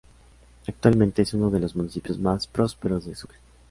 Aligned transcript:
Actualmente 0.67 1.21
es 1.21 1.35
uno 1.35 1.51
de 1.51 1.59
los 1.59 1.75
municipios 1.75 2.17
más 2.17 2.47
prósperos 2.47 3.05
de 3.05 3.13
Sucre. 3.13 3.37